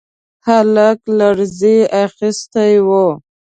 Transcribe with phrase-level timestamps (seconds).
[0.47, 2.89] هلک لړزې اخيستی و.